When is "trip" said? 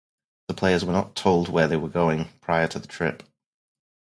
2.87-3.21